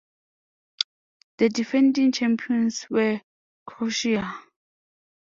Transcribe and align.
The 1.37 1.49
defending 1.49 2.11
champions 2.11 2.89
were 2.89 3.21
Croatia. 3.67 4.33